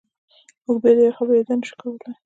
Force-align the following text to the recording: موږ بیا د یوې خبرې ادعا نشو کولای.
موږ 0.63 0.77
بیا 0.81 0.91
د 0.97 0.99
یوې 1.01 1.15
خبرې 1.17 1.39
ادعا 1.41 1.55
نشو 1.59 1.75
کولای. 1.81 2.11